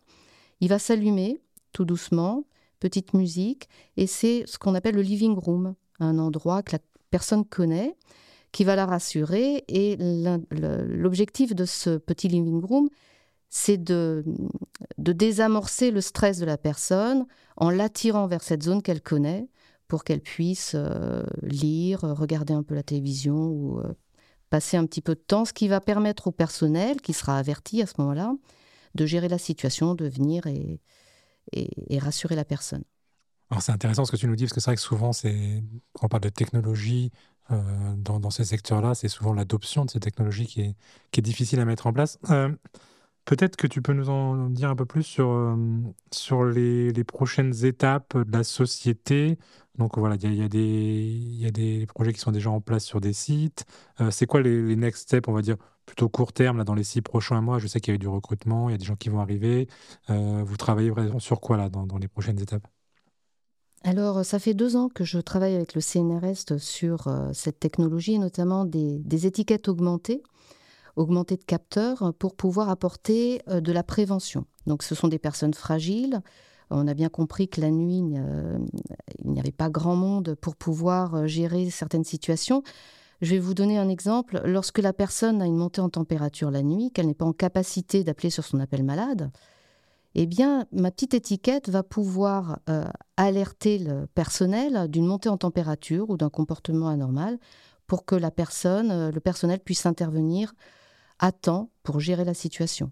Il 0.59 0.69
va 0.69 0.77
s'allumer 0.77 1.41
tout 1.73 1.85
doucement, 1.85 2.43
petite 2.79 3.15
musique, 3.15 3.67
et 3.97 4.05
c'est 4.05 4.43
ce 4.45 4.59
qu'on 4.59 4.75
appelle 4.75 4.93
le 4.93 5.01
living 5.01 5.35
room, 5.35 5.73
un 5.99 6.19
endroit 6.19 6.61
que 6.61 6.73
la 6.73 6.79
personne 7.09 7.43
connaît, 7.43 7.95
qui 8.51 8.63
va 8.63 8.75
la 8.75 8.85
rassurer. 8.85 9.63
Et 9.67 9.97
l'objectif 10.51 11.55
de 11.55 11.65
ce 11.65 11.97
petit 11.97 12.27
living 12.27 12.63
room, 12.63 12.89
c'est 13.53 13.77
de, 13.77 14.23
désamorcer 14.97 15.91
le 15.91 15.99
stress 15.99 16.39
de 16.39 16.45
la 16.45 16.57
personne 16.57 17.27
en 17.57 17.69
l'attirant 17.69 18.25
vers 18.25 18.41
cette 18.41 18.63
zone 18.63 18.81
qu'elle 18.81 19.01
connaît 19.01 19.49
pour 19.89 20.05
qu'elle 20.05 20.21
puisse 20.21 20.71
euh, 20.73 21.21
lire, 21.43 21.99
regarder 21.99 22.53
un 22.53 22.63
peu 22.63 22.73
la 22.73 22.81
télévision 22.81 23.35
ou 23.35 23.79
euh, 23.79 23.93
passer 24.49 24.77
un 24.77 24.85
petit 24.85 25.01
peu 25.01 25.15
de 25.15 25.19
temps, 25.19 25.43
ce 25.43 25.51
qui 25.51 25.67
va 25.67 25.81
permettre 25.81 26.27
au 26.27 26.31
personnel, 26.31 27.01
qui 27.01 27.11
sera 27.11 27.37
averti 27.37 27.81
à 27.81 27.87
ce 27.87 27.95
moment-là, 27.97 28.33
de 28.95 29.05
gérer 29.05 29.27
la 29.27 29.37
situation, 29.37 29.95
de 29.95 30.07
venir 30.07 30.47
et, 30.47 30.79
rassurer 31.99 32.35
la 32.35 32.45
personne. 32.45 32.83
Alors 33.49 33.61
c'est 33.61 33.73
intéressant 33.73 34.05
ce 34.05 34.13
que 34.13 34.17
tu 34.17 34.27
nous 34.27 34.37
dis, 34.37 34.45
parce 34.45 34.53
que 34.53 34.61
c'est 34.61 34.69
vrai 34.69 34.75
que 34.75 34.81
souvent, 34.81 35.11
quand 35.11 36.05
on 36.05 36.07
parle 36.07 36.23
de 36.23 36.29
technologie 36.29 37.11
euh, 37.51 37.61
dans, 37.97 38.29
ces 38.29 38.45
secteurs-là, 38.45 38.95
c'est 38.95 39.09
souvent 39.09 39.33
l'adoption 39.33 39.83
de 39.83 39.89
ces 39.89 39.99
technologies 39.99 40.47
qui 40.47 40.61
est, 40.61 41.21
difficile 41.21 41.59
à 41.59 41.65
mettre 41.65 41.87
en 41.87 41.91
place. 41.91 42.17
Peut-être 43.25 43.55
que 43.55 43.67
tu 43.67 43.81
peux 43.81 43.93
nous 43.93 44.09
en 44.09 44.49
dire 44.49 44.69
un 44.69 44.75
peu 44.75 44.85
plus 44.85 45.03
sur, 45.03 45.29
euh, 45.29 45.55
sur 46.11 46.43
les, 46.43 46.91
les 46.91 47.03
prochaines 47.03 47.65
étapes 47.65 48.17
de 48.17 48.31
la 48.31 48.43
société. 48.43 49.37
Donc 49.77 49.97
voilà, 49.97 50.15
il 50.15 50.23
y 50.33 50.41
a, 50.41 50.45
y 50.45 51.45
a 51.47 51.51
des 51.51 51.85
projets 51.85 52.13
qui 52.13 52.19
sont 52.19 52.31
déjà 52.31 52.49
en 52.49 52.61
place 52.61 52.83
sur 52.83 52.99
des 52.99 53.13
sites. 53.13 53.65
Euh, 54.01 54.09
c'est 54.11 54.25
quoi 54.25 54.41
les, 54.41 54.75
next 54.75 55.03
steps, 55.03 55.27
on 55.27 55.33
va 55.33 55.41
dire, 55.43 55.57
plutôt 55.85 56.09
court 56.09 56.33
terme, 56.33 56.57
là, 56.57 56.63
dans 56.63 56.73
les 56.73 56.83
six 56.83 57.01
prochains 57.01 57.41
mois? 57.41 57.59
Je 57.59 57.67
sais 57.67 57.79
qu'il 57.79 57.91
y 57.91 57.93
a 57.93 57.95
eu 57.95 57.99
du 57.99 58.07
recrutement, 58.07 58.69
il 58.69 58.71
y 58.73 58.75
a 58.75 58.77
des 58.79 58.85
gens 58.85 58.95
qui 58.95 59.09
vont 59.09 59.19
arriver. 59.19 59.67
Euh, 60.09 60.43
vous 60.43 60.57
travaillez 60.57 60.89
vraiment 60.89 61.19
sur 61.19 61.41
quoi 61.41 61.57
là, 61.57 61.69
dans, 61.69 61.85
dans 61.85 61.99
les 61.99 62.07
prochaines 62.07 62.39
étapes? 62.39 62.67
Alors, 63.83 64.25
ça 64.25 64.39
fait 64.39 64.53
deux 64.53 64.75
ans 64.75 64.89
que 64.89 65.03
je 65.03 65.19
travaille 65.19 65.55
avec 65.55 65.73
le 65.73 65.81
CNRS 65.81 66.59
sur 66.59 67.07
cette 67.33 67.59
technologie, 67.59 68.19
notamment 68.19 68.65
des, 68.65 68.99
des 68.99 69.25
étiquettes 69.25 69.67
augmentées 69.69 70.21
augmenter 70.95 71.37
de 71.37 71.43
capteurs 71.43 72.13
pour 72.19 72.35
pouvoir 72.35 72.69
apporter 72.69 73.41
euh, 73.49 73.61
de 73.61 73.71
la 73.71 73.83
prévention. 73.83 74.45
Donc 74.67 74.83
ce 74.83 74.95
sont 74.95 75.07
des 75.07 75.19
personnes 75.19 75.53
fragiles. 75.53 76.21
On 76.69 76.87
a 76.87 76.93
bien 76.93 77.09
compris 77.09 77.49
que 77.49 77.59
la 77.59 77.69
nuit, 77.69 77.97
il 77.97 79.31
n'y 79.31 79.39
avait 79.39 79.51
pas 79.51 79.69
grand 79.69 79.95
monde 79.95 80.35
pour 80.39 80.55
pouvoir 80.55 81.15
euh, 81.15 81.27
gérer 81.27 81.69
certaines 81.69 82.05
situations. 82.05 82.63
Je 83.21 83.31
vais 83.31 83.39
vous 83.39 83.53
donner 83.53 83.77
un 83.77 83.89
exemple. 83.89 84.41
Lorsque 84.45 84.79
la 84.79 84.93
personne 84.93 85.41
a 85.41 85.45
une 85.45 85.57
montée 85.57 85.81
en 85.81 85.89
température 85.89 86.49
la 86.49 86.63
nuit, 86.63 86.91
qu'elle 86.91 87.07
n'est 87.07 87.13
pas 87.13 87.25
en 87.25 87.33
capacité 87.33 88.03
d'appeler 88.03 88.29
sur 88.29 88.45
son 88.45 88.59
appel 88.59 88.83
malade, 88.83 89.31
eh 90.15 90.25
bien, 90.25 90.65
ma 90.71 90.91
petite 90.91 91.13
étiquette 91.13 91.69
va 91.69 91.83
pouvoir 91.83 92.59
euh, 92.69 92.85
alerter 93.15 93.77
le 93.77 94.07
personnel 94.07 94.87
d'une 94.89 95.05
montée 95.05 95.29
en 95.29 95.37
température 95.37 96.09
ou 96.09 96.17
d'un 96.17 96.29
comportement 96.29 96.89
anormal 96.89 97.37
pour 97.85 98.05
que 98.05 98.15
la 98.15 98.31
personne, 98.31 99.09
le 99.09 99.19
personnel 99.19 99.59
puisse 99.59 99.85
intervenir 99.85 100.53
à 101.21 101.31
temps 101.31 101.69
pour 101.83 102.01
gérer 102.01 102.25
la 102.25 102.33
situation. 102.33 102.91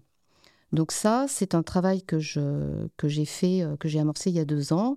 Donc 0.72 0.92
ça, 0.92 1.26
c'est 1.28 1.54
un 1.54 1.62
travail 1.62 2.02
que, 2.02 2.18
je, 2.18 2.86
que 2.96 3.08
j'ai 3.08 3.24
fait, 3.24 3.62
euh, 3.62 3.76
que 3.76 3.88
j'ai 3.88 3.98
amorcé 3.98 4.30
il 4.30 4.36
y 4.36 4.40
a 4.40 4.44
deux 4.44 4.72
ans. 4.72 4.96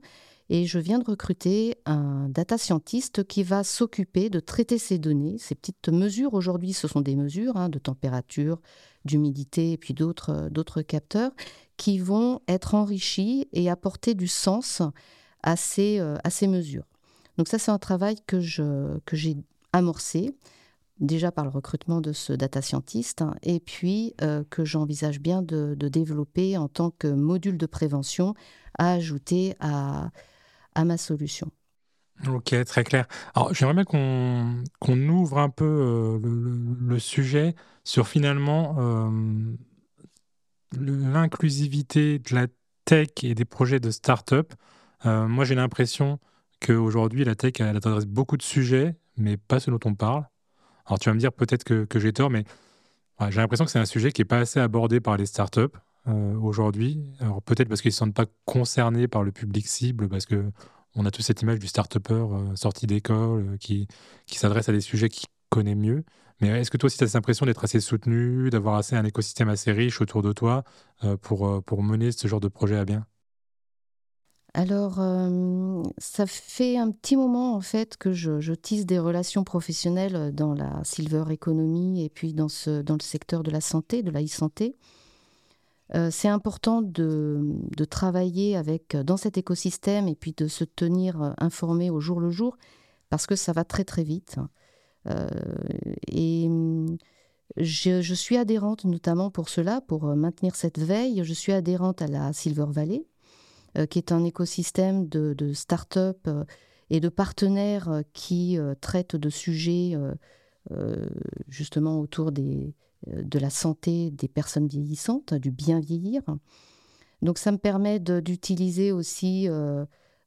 Et 0.50 0.66
je 0.66 0.78
viens 0.78 1.00
de 1.00 1.06
recruter 1.06 1.78
un 1.86 2.28
data 2.30 2.58
scientist 2.58 3.24
qui 3.24 3.44
va 3.44 3.64
s'occuper 3.64 4.30
de 4.30 4.40
traiter 4.40 4.78
ces 4.78 5.00
données, 5.00 5.38
ces 5.40 5.56
petites 5.56 5.90
mesures. 5.90 6.34
Aujourd'hui, 6.34 6.74
ce 6.74 6.88
sont 6.88 7.02
des 7.02 7.16
mesures 7.16 7.58
hein, 7.58 7.70
de 7.70 7.80
température, 7.80 8.60
d'humidité 9.06 9.72
et 9.72 9.78
puis 9.78 9.94
d'autres, 9.94 10.30
euh, 10.32 10.50
d'autres 10.50 10.82
capteurs 10.82 11.32
qui 11.78 11.98
vont 11.98 12.42
être 12.48 12.76
enrichis 12.76 13.48
et 13.52 13.70
apporter 13.70 14.14
du 14.14 14.28
sens 14.28 14.82
à 15.42 15.56
ces, 15.56 16.00
euh, 16.00 16.18
à 16.24 16.30
ces 16.30 16.48
mesures. 16.48 16.86
Donc 17.38 17.48
ça, 17.48 17.58
c'est 17.58 17.72
un 17.72 17.80
travail 17.80 18.18
que, 18.28 18.40
je, 18.40 19.00
que 19.06 19.16
j'ai 19.16 19.38
amorcé, 19.72 20.36
déjà 21.00 21.32
par 21.32 21.44
le 21.44 21.50
recrutement 21.50 22.02
de 22.02 22.14
ce 22.14 22.34
data 22.34 22.62
scientist, 22.62 23.22
hein, 23.22 23.36
et 23.42 23.60
puis 23.60 24.14
euh, 24.22 24.44
que 24.50 24.66
j'envisage 24.66 25.20
bien 25.20 25.42
de, 25.42 25.76
développer 25.76 26.58
en 26.58 26.68
tant 26.68 26.92
que 26.92 27.08
module 27.08 27.58
de 27.58 27.66
prévention 27.66 28.34
à 28.78 28.94
ajouter 28.94 29.56
à, 29.60 30.12
ma 30.78 30.98
solution. 30.98 31.52
Ok, 32.28 32.56
très 32.66 32.84
clair. 32.84 33.08
Alors, 33.36 33.54
j'aimerais 33.54 33.74
bien 33.74 33.84
qu'on 33.84 34.64
qu'on 34.80 35.00
ouvre 35.10 35.40
un 35.40 35.50
peu 35.50 35.66
euh, 35.66 36.20
le, 36.80 37.00
sujet 37.00 37.54
sur 37.84 38.08
finalement 38.08 38.76
euh, 38.80 39.56
l'inclusivité 40.80 42.20
de 42.20 42.34
la 42.34 42.48
tech 42.86 43.10
et 43.24 43.36
des 43.36 43.46
projets 43.46 43.80
de 43.80 43.92
start-up. 43.92 44.54
moi, 45.04 45.44
j'ai 45.44 45.56
l'impression 45.56 46.20
qu'aujourd'hui, 46.62 47.26
la 47.26 47.36
tech, 47.36 47.54
elle 47.60 47.76
adresse 47.76 48.06
beaucoup 48.06 48.38
de 48.38 48.44
sujets, 48.44 48.96
mais 49.18 49.38
pas 49.38 49.60
ce 49.60 49.70
dont 49.70 49.80
on 49.86 49.96
parle. 49.96 50.26
Alors 50.86 51.00
tu 51.00 51.10
vas 51.10 51.14
me 51.14 51.20
dire 51.20 51.32
peut-être 51.32 51.64
que, 51.64 52.00
j'ai 52.00 52.14
tort, 52.14 52.30
mais 52.30 52.44
j'ai 53.30 53.42
l'impression 53.42 53.66
que 53.66 53.72
c'est 53.72 53.80
un 53.80 53.86
sujet 53.86 54.12
qui 54.12 54.22
n'est 54.22 54.26
pas 54.26 54.40
assez 54.40 54.60
abordé 54.60 55.00
par 55.00 55.18
les 55.18 55.26
startups 55.26 55.78
euh, 56.08 56.36
aujourd'hui. 56.36 57.02
Alors 57.20 57.42
peut-être 57.42 57.70
parce 57.70 57.82
qu'ils 57.82 57.90
ne 57.90 57.94
se 57.94 58.00
sentent 58.00 58.14
pas 58.14 58.26
concernés 58.46 59.08
par 59.08 59.24
le 59.24 59.32
public 59.32 59.68
cible, 59.68 60.10
parce 60.10 60.26
que 60.26 60.52
on 60.96 61.06
a 61.06 61.12
tous 61.12 61.22
cette 61.24 61.42
image 61.42 61.60
du 61.60 61.68
start-upper 61.68 62.14
euh, 62.14 62.56
sorti 62.56 62.86
d'école 62.86 63.54
euh, 63.54 63.58
qui, 63.58 63.88
s'adresse 64.28 64.70
à 64.70 64.74
des 64.74 64.82
sujets 64.82 65.10
qu'il 65.10 65.28
connaît 65.50 65.76
mieux. 65.76 66.04
Mais 66.42 66.50
est-ce 66.50 66.70
que 66.70 66.78
toi 66.78 66.88
aussi 66.88 66.98
tu 66.98 67.04
as 67.06 67.08
cette 67.08 67.16
impression 67.16 67.46
d'être 67.46 67.64
assez 67.64 67.80
soutenu, 67.80 68.50
d'avoir 68.50 68.76
assez 68.76 68.96
un 68.96 69.06
écosystème 69.06 69.50
assez 69.50 69.72
riche 69.72 70.02
autour 70.02 70.22
de 70.22 70.34
toi 70.34 70.64
pour, 71.22 71.64
pour 71.64 71.84
mener 71.84 72.12
ce 72.12 72.28
genre 72.28 72.42
de 72.42 72.48
projet 72.48 72.76
à 72.76 72.86
bien? 72.86 73.06
Alors, 74.56 75.00
euh, 75.00 75.82
ça 75.98 76.28
fait 76.28 76.78
un 76.78 76.92
petit 76.92 77.16
moment 77.16 77.56
en 77.56 77.62
fait 77.62 77.98
que 77.98 78.12
je, 78.12 78.54
tisse 78.54 78.86
des 78.86 79.00
relations 79.00 79.44
professionnelles 79.44 80.32
dans 80.32 80.54
la 80.54 80.84
silver 80.84 81.24
economy 81.32 82.06
et 82.06 82.10
puis 82.10 82.34
dans, 82.36 82.46
le 82.46 83.02
secteur 83.02 83.42
de 83.42 83.50
la 83.50 83.62
santé, 83.62 84.04
de 84.04 84.12
la 84.12 84.22
e-santé. 84.22 84.76
Euh, 85.96 86.10
c'est 86.12 86.28
important 86.28 86.84
de, 86.84 87.58
travailler 87.90 88.56
avec, 88.56 88.96
dans 88.96 89.18
cet 89.18 89.40
écosystème 89.40 90.08
et 90.08 90.16
puis 90.16 90.34
de 90.38 90.48
se 90.48 90.64
tenir 90.64 91.34
informé 91.40 91.90
au 91.90 92.00
jour 92.00 92.20
le 92.20 92.30
jour 92.30 92.56
parce 93.10 93.26
que 93.26 93.36
ça 93.36 93.54
va 93.54 93.64
très 93.64 93.84
très 93.84 94.04
vite. 94.04 94.38
Euh, 95.08 95.28
et 96.08 96.48
je, 97.58 98.02
je, 98.02 98.14
suis 98.14 98.38
adhérente 98.38 98.86
notamment 98.86 99.32
pour 99.32 99.50
cela, 99.50 99.82
pour 99.82 100.06
maintenir 100.16 100.56
cette 100.56 100.80
veille. 100.80 101.24
Je 101.24 101.34
suis 101.34 101.54
adhérente 101.54 102.04
à 102.04 102.08
la 102.08 102.34
Silver 102.34 102.66
Valley 102.70 103.04
euh, 103.04 103.13
qui 103.90 104.00
est 104.00 104.12
un 104.12 104.24
écosystème 104.24 105.08
de, 105.08 105.54
start-up 105.54 106.20
euh, 106.28 106.44
et 106.90 107.00
de 107.00 107.10
partenaires 107.10 107.90
euh, 107.90 108.02
qui 108.14 108.58
traitent 108.82 109.16
de 109.16 109.30
sujets 109.30 109.98
justement 111.50 112.00
autour 112.00 112.32
de 112.32 112.74
la 113.40 113.50
santé 113.50 114.12
des 114.12 114.28
personnes 114.28 114.68
vieillissantes, 114.68 115.34
du 115.34 115.52
bien 115.52 115.80
vieillir. 115.80 116.22
Donc 117.22 117.38
ça 117.38 117.52
me 117.52 117.58
permet 117.58 118.00
d'utiliser 118.00 118.94
aussi 118.94 119.50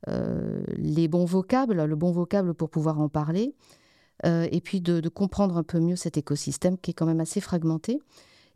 les 0.06 1.08
bons 1.08 1.24
vocables, 1.24 1.82
le 1.82 1.96
bon 1.96 2.12
vocable 2.12 2.52
pour 2.52 2.68
pouvoir 2.68 3.00
en 3.00 3.08
parler, 3.08 3.54
et 4.24 4.60
puis 4.62 4.82
de, 4.82 5.08
comprendre 5.08 5.56
un 5.56 5.62
peu 5.62 5.80
mieux 5.80 5.96
cet 5.96 6.18
écosystème 6.18 6.76
qui 6.76 6.90
est 6.90 6.94
quand 6.94 7.06
même 7.06 7.20
assez 7.20 7.40
fragmenté. 7.40 7.98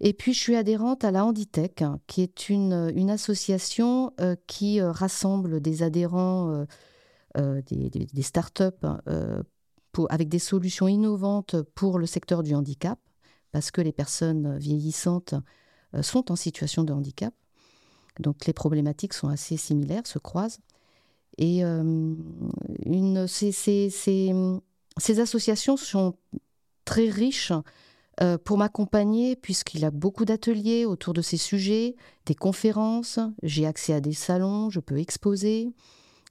Et 0.00 0.14
puis, 0.14 0.33
je 0.33 0.40
suis 0.40 0.57
adhérente 0.57 1.04
à 1.04 1.11
la 1.11 1.26
Handitech, 1.26 1.85
qui 2.07 2.23
est 2.23 2.49
une, 2.49 3.11
association 3.11 4.12
euh, 4.21 4.35
qui 4.47 4.80
euh, 4.80 4.90
rassemble 4.90 5.61
des 5.61 5.83
adhérents, 5.83 6.64
euh, 7.37 7.62
des, 7.66 7.90
des, 7.90 8.23
startups, 8.23 8.87
pour, 9.92 10.11
avec 10.11 10.28
des 10.28 10.38
solutions 10.38 10.88
innovantes 10.88 11.61
pour 11.75 11.99
le 11.99 12.07
secteur 12.07 12.42
du 12.42 12.54
handicap, 12.54 12.99
parce 13.52 13.71
que 13.71 13.83
les 13.83 13.92
personnes 13.92 14.57
vieillissantes 14.57 15.35
sont 16.00 16.30
en 16.33 16.37
situation 16.37 16.85
de 16.85 16.92
handicap. 16.92 17.35
Donc, 18.21 18.47
les 18.47 18.52
problématiques 18.52 19.12
sont 19.12 19.28
assez 19.28 19.57
similaires, 19.57 20.07
se 20.07 20.19
croisent. 20.19 20.61
Et 21.37 21.62
ces 23.26 25.21
associations 25.21 25.76
sont 25.76 26.14
très 26.85 27.09
riches 27.09 27.52
euh, 28.23 28.37
pour 28.37 28.59
m'accompagner, 28.59 29.35
puisqu'il 29.37 29.85
a 29.85 29.90
beaucoup 29.90 30.25
d'ateliers 30.25 30.85
autour 30.85 31.14
de 31.14 31.23
ces 31.23 31.37
sujets, 31.38 31.97
des 32.26 32.35
conférences, 32.35 33.19
j'ai 33.43 33.67
accès 33.67 33.95
à 33.95 34.00
des 34.00 34.12
salons, 34.12 34.69
je 34.69 34.81
peux 34.81 34.99
exposer. 34.99 35.73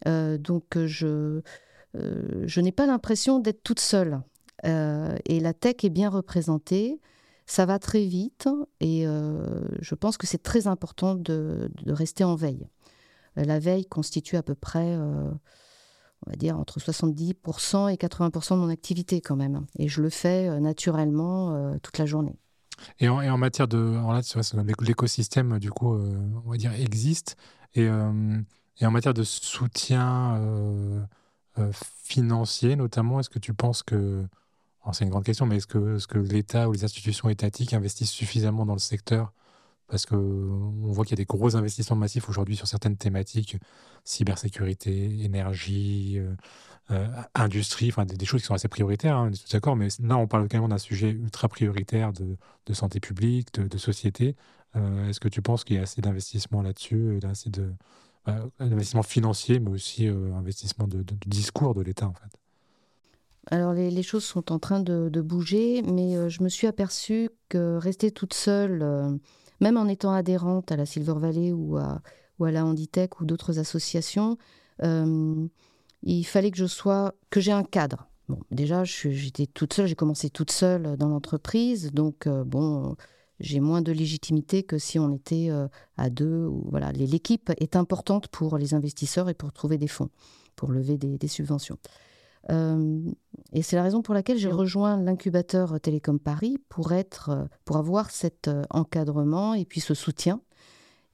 Euh, 0.07 0.37
donc 0.37 0.77
je, 0.85 1.41
euh, 1.95 2.43
je 2.45 2.61
n'ai 2.61 2.71
pas 2.71 2.85
l'impression 2.85 3.39
d'être 3.39 3.63
toute 3.63 3.79
seule. 3.79 4.21
et 4.63 5.39
la 5.39 5.53
tech 5.53 5.83
est 5.83 5.89
bien 5.89 6.09
représentée, 6.09 6.99
ça 7.45 7.65
va 7.65 7.79
très 7.79 8.03
vite, 8.03 8.47
et 8.81 9.05
je 9.79 9.95
pense 9.95 10.17
que 10.17 10.27
c'est 10.27 10.43
très 10.43 10.67
important 10.67 11.15
de, 11.15 11.71
rester 11.87 12.25
en 12.25 12.35
veille. 12.35 12.67
La 13.35 13.57
veille 13.57 13.85
constitue 13.85 14.35
à 14.35 14.43
peu 14.43 14.55
près 14.55 14.97
on 16.25 16.31
va 16.31 16.35
dire, 16.35 16.57
entre 16.57 16.79
70% 16.79 17.91
et 17.91 17.95
80% 17.95 18.51
de 18.51 18.59
mon 18.59 18.69
activité 18.69 19.21
quand 19.21 19.35
même. 19.35 19.65
Et 19.77 19.87
je 19.87 20.01
le 20.01 20.09
fais 20.09 20.47
euh, 20.47 20.59
naturellement 20.59 21.55
euh, 21.55 21.77
toute 21.81 21.97
la 21.97 22.05
journée. 22.05 22.37
Et 22.99 23.09
en, 23.09 23.37
matière 23.37 23.67
de... 23.67 23.95
L'écosystème, 24.81 25.59
du 25.59 25.69
coup, 25.69 25.95
euh, 25.95 26.17
on 26.45 26.51
va 26.51 26.57
dire, 26.57 26.73
existe. 26.73 27.35
Et, 27.75 27.89
en 27.89 28.91
matière 28.91 29.13
de 29.13 29.23
soutien 29.23 30.41
financier, 32.03 32.77
notamment, 32.77 33.19
est-ce 33.19 33.29
que 33.29 33.39
tu 33.39 33.53
penses 33.53 33.83
que... 33.83 34.25
C'est 34.93 35.03
une 35.03 35.11
grande 35.11 35.25
question, 35.25 35.45
mais 35.45 35.57
est-ce 35.57 35.67
que, 35.67 35.97
est 35.97 35.99
-ce 35.99 36.07
que 36.07 36.17
l'État 36.17 36.67
ou 36.67 36.71
les 36.71 36.83
institutions 36.83 37.29
étatiques 37.29 37.73
investissent 37.73 38.09
suffisamment 38.09 38.65
dans 38.65 38.73
le 38.73 38.79
secteur 38.79 39.33
parce 39.89 40.05
qu'on 40.05 40.71
voit 40.83 41.03
qu'il 41.03 41.13
y 41.17 41.19
a 41.19 41.23
des 41.23 41.25
gros 41.25 41.55
investissements 41.55 41.97
massifs 41.97 42.29
aujourd'hui 42.29 42.55
sur 42.55 42.67
certaines 42.67 42.95
thématiques, 42.95 43.57
cybersécurité, 44.03 45.23
énergie, 45.23 46.19
euh, 46.19 46.35
euh, 46.91 47.07
industrie, 47.35 47.89
enfin 47.89 48.05
des, 48.05 48.25
choses 48.25 48.41
qui 48.41 48.47
sont 48.47 48.53
assez 48.53 48.67
prioritaires, 48.67 49.17
hein, 49.17 49.31
d'accord, 49.51 49.75
mais 49.75 49.87
là 50.01 50.17
on 50.17 50.27
parle 50.27 50.47
quand 50.47 50.59
même 50.59 50.69
d'un 50.69 50.77
sujet 50.77 51.09
ultra 51.09 51.47
prioritaire 51.47 52.13
de, 52.13 52.73
santé 52.73 52.99
publique, 52.99 53.53
de, 53.53 53.77
société. 53.77 54.35
Euh, 54.75 55.09
est-ce 55.09 55.19
que 55.19 55.27
tu 55.27 55.41
penses 55.41 55.63
qu'il 55.63 55.75
y 55.75 55.79
a 55.79 55.83
assez 55.83 56.01
d'investissements 56.01 56.61
là-dessus, 56.61 57.19
assez 57.23 57.49
de 57.49 57.73
bah, 58.25 58.45
investissement 58.59 59.01
mais 59.17 59.69
aussi 59.69 60.07
investissement 60.07 60.87
de, 60.87 61.03
discours 61.25 61.73
de 61.73 61.81
l'État 61.81 62.07
en 62.07 62.13
fait? 62.13 62.29
Alors 63.51 63.73
les, 63.73 64.03
choses 64.03 64.23
sont 64.23 64.51
en 64.51 64.59
train 64.59 64.79
de, 64.79 65.21
bouger, 65.21 65.81
mais 65.81 66.29
je 66.29 66.43
me 66.43 66.49
suis 66.49 66.67
aperçue 66.67 67.29
que 67.49 67.77
rester 67.77 68.11
toute 68.11 68.35
seule 68.35 69.19
même 69.59 69.77
en 69.77 69.87
étant 69.87 70.11
adhérente 70.11 70.71
à 70.71 70.75
la 70.75 70.85
Silver 70.85 71.15
Valley 71.17 71.51
ou 71.51 71.77
à, 71.77 72.01
ou 72.39 72.45
à 72.45 72.51
la 72.51 72.65
Handitech 72.65 73.19
ou 73.19 73.25
d'autres 73.25 73.59
associations, 73.59 74.37
euh, 74.83 75.47
il 76.03 76.23
fallait 76.23 76.51
que 76.51 76.57
je 76.57 76.65
sois, 76.65 77.13
que 77.29 77.39
j'ai 77.39 77.51
un 77.51 77.63
cadre. 77.63 78.07
Bon, 78.29 78.39
déjà, 78.51 78.83
j'étais 78.83 79.47
toute 79.47 79.73
seule, 79.73 79.87
j'ai 79.87 79.95
commencé 79.95 80.29
toute 80.29 80.51
seule 80.51 80.95
dans 80.97 81.09
l'entreprise, 81.09 81.91
donc 81.91 82.27
euh, 82.27 82.43
bon, 82.43 82.95
j'ai 83.39 83.59
moins 83.59 83.81
de 83.81 83.91
légitimité 83.91 84.63
que 84.63 84.77
si 84.77 84.99
on 84.99 85.13
était 85.13 85.47
euh, 85.49 85.67
à 85.97 86.09
deux. 86.09 86.47
Voilà, 86.65 86.91
l'équipe 86.91 87.51
est 87.57 87.75
importante 87.75 88.27
pour 88.27 88.57
les 88.57 88.73
investisseurs 88.73 89.29
et 89.29 89.33
pour 89.33 89.51
trouver 89.51 89.77
des 89.77 89.87
fonds, 89.87 90.09
pour 90.55 90.71
lever 90.71 90.97
des 90.97 91.27
subventions. 91.27 91.77
Euh, 92.49 92.99
et 93.53 93.61
c'est 93.61 93.75
la 93.75 93.83
raison 93.83 94.01
pour 94.01 94.13
laquelle 94.13 94.37
j'ai 94.37 94.51
rejoint 94.51 94.97
l'incubateur 94.97 95.79
Télécom 95.79 96.19
Paris 96.19 96.57
pour, 96.69 96.93
être, 96.93 97.29
euh, 97.29 97.45
pour 97.65 97.77
avoir 97.77 98.11
cet 98.11 98.47
euh, 98.47 98.63
encadrement 98.69 99.53
et 99.53 99.65
puis 99.65 99.81
ce 99.81 99.93
soutien. 99.93 100.41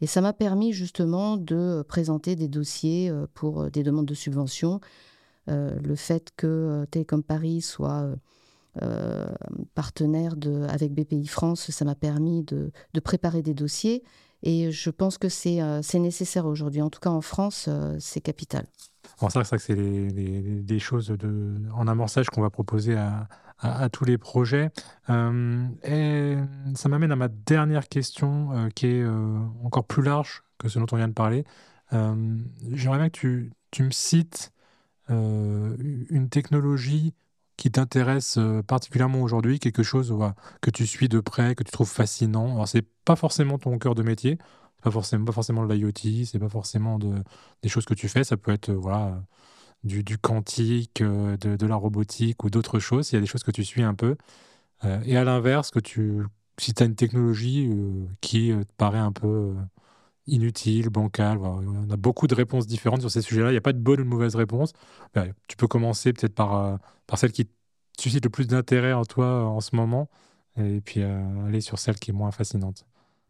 Et 0.02 0.08
ça 0.08 0.22
m'a 0.22 0.34
permis 0.34 0.74
justement 0.74 1.38
de 1.38 1.84
présenter 1.88 2.36
des 2.36 2.50
dossiers 2.50 3.12
pour 3.34 3.72
des 3.72 3.82
demandes 3.82 4.06
de 4.06 4.14
subventions. 4.14 4.82
le 5.48 5.96
fait 5.96 6.32
que 6.36 6.86
Télécom 6.92 7.24
Paris 7.24 7.62
soit 7.62 8.06
partenaire 9.74 10.36
de, 10.36 10.64
avec 10.64 10.94
BPI 10.94 11.28
France, 11.28 11.72
ça 11.72 11.86
m'a 11.86 11.96
permis 11.96 12.44
de, 12.44 12.74
de, 12.94 13.00
préparer 13.00 13.42
des 13.42 13.54
dossiers. 13.54 14.04
Et 14.44 14.70
je 14.70 14.90
pense 14.90 15.18
que 15.18 15.30
c'est 15.30 15.62
nécessaire 15.94 16.46
aujourd'hui. 16.46 16.82
En 16.82 16.90
tout 16.90 17.00
cas, 17.00 17.10
en 17.10 17.22
France, 17.22 17.70
c'est 17.98 18.20
capital 18.20 18.66
c'est 19.20 19.34
vrai 19.34 19.44
que 19.44 19.58
c'est 19.58 19.76
des 19.76 20.80
choses 20.80 21.08
de, 21.10 21.54
en 21.74 21.88
amorçage 21.88 22.30
qu'on 22.30 22.42
va 22.42 22.50
proposer 22.50 22.96
à, 22.96 23.28
tous 23.90 24.06
les 24.06 24.18
projets. 24.18 24.70
Euh, 25.10 25.66
et 25.84 26.36
ça 26.76 26.90
m'amène 26.90 27.12
à 27.12 27.16
ma 27.16 27.30
dernière 27.30 27.88
question, 27.88 28.52
euh, 28.52 28.70
qui 28.70 28.88
est 28.88 29.02
euh, 29.02 29.40
encore 29.64 29.86
plus 29.86 30.04
large 30.04 30.44
que 30.58 30.68
ce 30.68 30.80
dont 30.80 30.88
on 30.92 30.98
vient 30.98 31.08
de 31.08 31.14
parler. 31.14 31.46
J'aimerais 31.92 32.98
bien 32.98 33.10
que 33.10 33.18
tu, 33.18 33.52
tu 33.72 33.84
me 33.84 33.92
cites 33.92 34.52
une 35.08 36.28
technologie 36.30 37.14
qui 37.58 37.72
t'intéresse 37.72 38.38
particulièrement 38.68 39.22
aujourd'hui, 39.22 39.60
quelque 39.60 39.84
chose 39.84 40.14
que 40.62 40.72
tu 40.72 40.88
suis 40.88 41.08
de 41.08 41.20
près, 41.20 41.56
que 41.56 41.64
tu 41.64 41.72
trouves 41.72 41.90
fascinant. 41.90 42.54
Alors, 42.54 42.68
c'est 42.68 42.86
pas 43.06 43.16
forcément 43.16 43.58
ton 43.58 43.78
cœur 43.78 43.96
de 43.96 44.04
métier, 44.04 44.40
pas 44.86 44.92
forcément, 44.92 45.26
pas 45.26 45.32
forcément 45.32 45.66
de 45.66 45.74
l'IoT, 45.74 46.26
c'est 46.26 46.38
pas 46.38 46.48
forcément 46.48 47.00
de, 47.00 47.16
des 47.64 47.70
choses 47.70 47.86
que 47.86 47.96
tu 47.96 48.08
fais, 48.08 48.24
ça 48.24 48.38
peut 48.38 48.52
être 48.52 48.72
voilà, 48.72 49.24
du, 49.84 50.04
quantique, 50.20 51.02
de, 51.02 51.66
la 51.66 51.76
robotique 51.76 52.44
ou 52.44 52.52
d'autres 52.52 52.78
choses, 52.80 53.08
s'il 53.08 53.16
y 53.16 53.18
a 53.18 53.22
des 53.22 53.26
choses 53.28 53.44
que 53.44 53.52
tu 53.52 53.64
suis 53.66 53.82
un 53.82 53.96
peu. 53.96 54.16
et 55.06 55.18
à 55.18 55.24
l'inverse, 55.24 55.72
que 55.72 55.80
tu, 55.80 56.22
si 56.60 56.74
tu 56.76 56.84
as 56.84 56.86
une 56.86 56.96
technologie 56.96 57.70
qui 58.22 58.50
te 58.50 58.74
paraît 58.78 59.00
un 59.00 59.12
peu 59.12 59.56
inutile, 60.28 60.90
bancale, 60.90 61.40
on 61.40 61.90
a 61.90 61.98
beaucoup 61.98 62.28
de 62.28 62.36
réponses 62.36 62.68
différentes 62.68 63.02
sur 63.02 63.12
ces 63.12 63.22
sujets-là. 63.24 63.50
Il 63.50 63.54
n'y 63.54 63.58
a 63.58 63.62
pas 63.62 63.74
de 63.74 63.80
bonne 63.80 64.02
ou 64.02 64.04
de 64.04 64.10
mauvaise 64.10 64.36
réponse. 64.36 64.74
Ben, 65.16 65.34
tu 65.48 65.58
peux 65.58 65.68
commencer 65.68 66.14
peut-être 66.14 66.36
par, 66.36 66.80
par 67.08 67.18
celle 67.18 67.32
qui 67.32 67.48
suscite 68.00 68.24
le 68.24 68.30
plus 68.30 68.48
d'intérêt 68.48 68.94
en 68.94 69.06
toi 69.06 69.46
en 69.46 69.62
ce 69.62 69.76
moment 69.76 70.10
et 70.58 70.82
puis 70.82 71.02
aller 71.02 71.62
sur 71.62 71.80
celle 71.80 71.96
qui 71.96 72.12
est 72.12 72.14
moins 72.14 72.32
fascinante. 72.32 72.86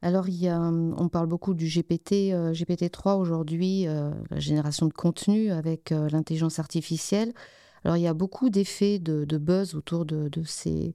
Alors, 0.05 0.27
a, 0.27 0.59
on 0.59 1.09
parle 1.09 1.25
beaucoup 1.25 1.55
du 1.55 1.65
GPT, 1.65 2.31
euh, 2.31 2.53
GPT-3 2.53 3.17
aujourd'hui, 3.17 3.87
euh, 3.87 4.11
la 4.29 4.39
génération 4.39 4.85
de 4.85 4.93
contenu 4.93 5.49
avec 5.49 5.91
euh, 5.91 6.07
l'intelligence 6.09 6.59
artificielle. 6.59 7.33
Alors, 7.83 7.97
il 7.97 8.03
y 8.03 8.07
a 8.07 8.13
beaucoup 8.13 8.51
d'effets 8.51 8.99
de, 8.99 9.25
buzz 9.39 9.73
autour 9.73 10.05
de, 10.05 10.29
ces, 10.45 10.93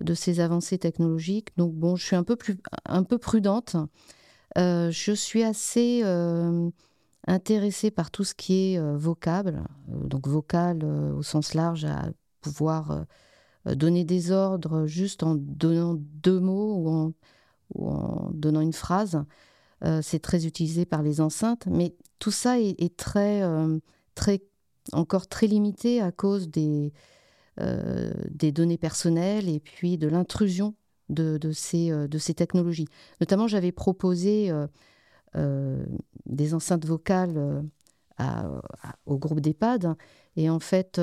de 0.00 0.14
ces 0.14 0.40
avancées 0.40 0.78
technologiques. 0.78 1.50
Donc, 1.58 1.74
bon, 1.74 1.94
je 1.94 2.06
suis 2.06 2.16
un 2.16 2.22
peu, 2.22 2.36
plus, 2.36 2.56
un 2.86 3.02
peu 3.02 3.18
prudente. 3.18 3.76
je 4.56 5.12
suis 5.14 5.42
assez 5.42 6.02
intéressée 7.26 7.90
par 7.90 8.10
tout 8.10 8.24
ce 8.24 8.34
qui 8.34 8.72
est 8.72 8.96
vocable, 8.96 9.62
donc 9.88 10.26
vocal 10.26 10.84
au 10.84 11.22
sens 11.22 11.52
large, 11.52 11.84
à 11.84 12.10
pouvoir 12.40 13.04
donner 13.66 14.04
des 14.04 14.32
ordres 14.32 14.86
juste 14.86 15.22
en 15.22 15.34
donnant 15.34 15.96
deux 15.98 16.40
mots 16.40 16.76
ou 16.76 16.88
en 16.88 17.12
ou 17.74 17.88
en 17.88 18.30
donnant 18.32 18.60
une 18.60 18.72
phrase. 18.72 19.24
Euh, 19.84 20.00
c'est 20.02 20.20
très 20.20 20.46
utilisé 20.46 20.86
par 20.86 21.02
les 21.02 21.20
enceintes, 21.20 21.66
mais 21.66 21.94
tout 22.18 22.30
ça 22.30 22.60
est, 22.60 22.96
très, 22.96 23.42
euh, 23.42 23.78
très, 24.14 24.42
encore 24.92 25.26
très 25.26 25.48
limité 25.48 26.00
à 26.00 26.12
cause 26.12 26.48
des, 26.48 26.92
euh, 27.60 28.12
des 28.30 28.52
données 28.52 28.78
personnelles 28.78 29.48
et 29.48 29.58
puis 29.58 29.98
de 29.98 30.06
l'intrusion 30.06 30.74
de, 31.08 31.38
ces, 31.52 32.34
technologies. 32.34 32.86
Notamment, 33.20 33.48
j'avais 33.48 33.72
proposé 33.72 34.50
des 35.34 36.54
enceintes 36.54 36.86
vocales 36.86 37.64
au 39.04 39.18
groupe 39.18 39.40
d'EHPAD, 39.40 39.94
et 40.36 40.48
en 40.48 40.60
fait, 40.60 41.00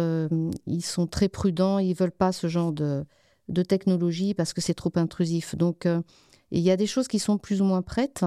ils 0.65 0.83
sont 0.83 1.05
très 1.05 1.29
prudents, 1.29 1.77
ils 1.77 1.89
ne 1.89 1.95
veulent 1.95 2.11
pas 2.11 2.31
ce 2.31 2.47
genre 2.47 2.71
de, 2.71 3.05
de 3.49 3.61
technologie 3.61 4.33
parce 4.33 4.53
que 4.53 4.61
c'est 4.61 4.73
trop 4.73 4.91
intrusif. 4.95 5.55
Donc, 5.55 5.85
il 6.51 6.61
y 6.61 6.71
a 6.71 6.77
des 6.77 6.87
choses 6.87 7.07
qui 7.07 7.19
sont 7.19 7.37
plus 7.37 7.61
ou 7.61 7.65
moins 7.65 7.81
prêtes, 7.81 8.25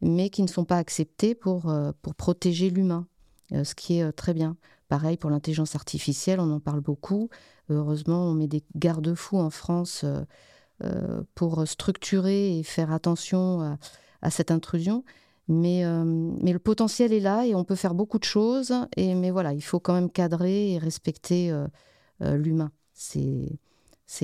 mais 0.00 0.30
qui 0.30 0.42
ne 0.42 0.48
sont 0.48 0.64
pas 0.64 0.78
acceptées 0.78 1.34
pour, 1.34 1.68
euh, 1.68 1.92
pour 2.02 2.14
protéger 2.14 2.70
l'humain, 2.70 3.06
euh, 3.52 3.64
ce 3.64 3.74
qui 3.74 3.98
est 3.98 4.02
euh, 4.02 4.12
très 4.12 4.34
bien. 4.34 4.56
Pareil 4.88 5.16
pour 5.16 5.30
l'intelligence 5.30 5.74
artificielle, 5.74 6.38
on 6.40 6.50
en 6.50 6.60
parle 6.60 6.80
beaucoup. 6.80 7.28
Heureusement, 7.70 8.26
on 8.26 8.34
met 8.34 8.46
des 8.46 8.62
garde-fous 8.76 9.38
en 9.38 9.50
France 9.50 10.04
pour 11.34 11.66
structurer 11.66 12.56
et 12.58 12.62
faire 12.62 12.92
attention 12.92 13.76
à, 14.22 14.30
cette 14.30 14.52
intrusion. 14.52 15.02
Mais, 15.48 15.82
mais, 16.40 16.52
le 16.52 16.60
potentiel 16.60 17.12
est 17.12 17.18
là 17.18 17.44
et 17.44 17.56
on 17.56 17.64
peut 17.64 17.74
faire 17.74 17.94
beaucoup 17.94 18.20
de 18.20 18.24
choses. 18.24 18.72
Et, 18.96 19.16
mais 19.16 19.32
voilà, 19.32 19.52
il 19.54 19.60
faut 19.60 19.80
quand 19.80 19.94
même 19.94 20.08
cadrer 20.08 20.74
et 20.74 20.78
respecter 20.78 21.52
l'humain. 22.20 22.70
C'est 22.94 23.58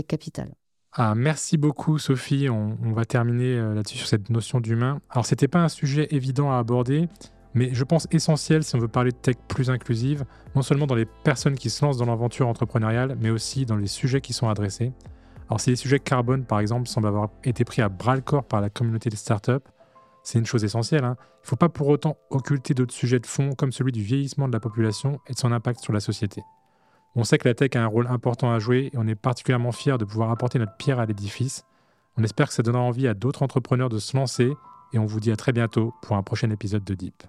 capital. 0.07 0.55
Ah, 0.95 1.15
merci 1.15 1.57
beaucoup 1.57 1.99
Sophie. 1.99 2.51
On, 2.51 2.77
va 2.93 3.07
terminer 3.07 3.57
euh, 3.57 3.75
là-dessus 3.75 3.97
sur 3.97 4.07
cette 4.07 4.29
notion 4.29 4.61
d'humain. 4.61 5.01
Alors 5.09 5.25
c'était 5.25 5.49
pas 5.49 5.61
un 5.61 5.71
sujet 5.71 6.09
évident 6.11 6.53
à 6.53 6.59
aborder, 6.59 7.09
mais 7.55 7.73
je 7.73 7.83
pense 7.85 8.07
essentiel 8.11 8.63
si 8.63 8.77
on 8.77 8.79
veut 8.79 8.89
parler 8.89 9.11
de 9.11 9.17
tech 9.17 9.37
plus 9.49 9.71
inclusive, 9.71 10.27
non 10.55 10.61
seulement 10.61 10.87
dans 10.87 10.95
les 10.95 11.07
personnes 11.07 11.55
qui 11.55 11.71
se 11.71 11.83
lancent 11.83 11.97
dans 11.97 12.05
l'aventure 12.05 12.47
entrepreneuriale, 12.47 13.17
mais 13.19 13.31
aussi 13.31 13.65
dans 13.65 13.77
les 13.77 13.87
sujets 13.87 14.21
qui 14.21 14.35
sont 14.35 14.51
adressés. 14.51 14.93
Alors 15.49 15.61
si 15.63 15.71
les 15.71 15.77
sujets 15.77 15.99
carbone 15.99 16.45
par 16.45 16.61
exemple 16.61 16.87
semblent 16.87 17.09
avoir 17.09 17.31
été 17.43 17.65
pris 17.65 17.81
à 17.81 17.89
bras 17.89 18.15
le 18.15 18.21
corps 18.21 18.45
par 18.45 18.61
la 18.61 18.69
communauté 18.69 19.09
des 19.09 19.17
startups, 19.17 19.65
c'est 20.23 20.39
une 20.39 20.47
chose 20.47 20.63
essentielle. 20.63 21.05
Hein. 21.05 21.17
Il 21.19 21.45
ne 21.45 21.49
faut 21.49 21.57
pas 21.57 21.71
pour 21.71 21.89
autant 21.89 22.19
occulter 22.29 22.75
d'autres 22.75 22.95
sujets 22.95 23.19
de 23.19 23.27
fond 23.27 23.53
comme 23.57 23.73
celui 23.73 23.93
du 23.93 24.03
vieillissement 24.03 24.47
de 24.47 24.53
la 24.53 24.61
population 24.61 25.21
et 25.27 25.33
de 25.33 25.39
son 25.39 25.53
impact 25.53 25.81
sur 25.81 25.95
la 25.95 26.01
société. 26.01 26.43
On 27.15 27.25
sait 27.25 27.39
que 27.39 27.47
la 27.47 27.55
tech 27.55 27.77
a 27.77 27.83
un 27.83 27.87
rôle 27.87 28.07
important 28.07 28.53
à 28.53 28.59
jouer 28.59 28.91
et 28.93 28.97
on 28.97 29.07
est 29.07 29.15
particulièrement 29.15 29.73
fiers 29.73 29.99
de 29.99 30.05
pouvoir 30.05 30.31
apporter 30.31 30.59
notre 30.59 30.77
pierre 30.77 30.99
à 30.99 31.07
l'édifice. 31.07 31.65
On 32.17 32.25
espère 32.25 32.49
que 32.49 32.55
ça 32.55 32.63
donnera 32.63 32.83
envie 32.83 33.07
à 33.07 33.15
d'autres 33.15 33.43
entrepreneurs 33.43 33.91
de 33.91 33.99
se 33.99 34.17
lancer 34.17 34.53
et 34.93 34.99
on 34.99 35.07
vous 35.07 35.21
dit 35.21 35.31
à 35.31 35.37
très 35.37 35.53
bientôt 35.53 35.95
pour 36.03 36.17
un 36.17 36.23
prochain 36.23 36.51
épisode 36.51 36.85
de 36.85 36.95
Deep. 36.95 37.23